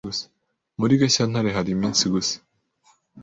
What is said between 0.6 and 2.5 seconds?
Muri Gashyantare hari iminsi gusa.